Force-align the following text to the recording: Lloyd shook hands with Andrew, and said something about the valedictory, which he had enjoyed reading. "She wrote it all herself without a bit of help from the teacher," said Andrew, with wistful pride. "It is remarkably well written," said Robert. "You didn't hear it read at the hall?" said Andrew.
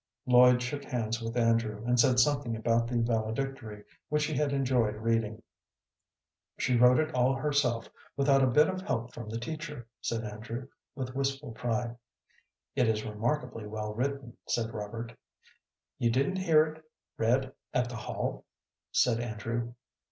Lloyd 0.25 0.63
shook 0.63 0.83
hands 0.83 1.21
with 1.21 1.37
Andrew, 1.37 1.83
and 1.85 1.99
said 1.99 2.17
something 2.19 2.55
about 2.55 2.87
the 2.87 2.97
valedictory, 3.03 3.83
which 4.09 4.25
he 4.25 4.33
had 4.33 4.51
enjoyed 4.51 4.95
reading. 4.95 5.43
"She 6.57 6.75
wrote 6.75 6.97
it 6.97 7.13
all 7.13 7.35
herself 7.35 7.87
without 8.17 8.41
a 8.41 8.47
bit 8.47 8.67
of 8.67 8.81
help 8.81 9.13
from 9.13 9.29
the 9.29 9.37
teacher," 9.39 9.85
said 10.01 10.23
Andrew, 10.23 10.67
with 10.95 11.13
wistful 11.13 11.51
pride. 11.51 11.95
"It 12.75 12.87
is 12.87 13.05
remarkably 13.05 13.67
well 13.67 13.93
written," 13.93 14.35
said 14.47 14.73
Robert. 14.73 15.15
"You 15.99 16.09
didn't 16.09 16.37
hear 16.37 16.65
it 16.65 16.83
read 17.19 17.53
at 17.71 17.87
the 17.87 17.95
hall?" 17.97 18.45
said 18.91 19.19
Andrew. 19.19 19.75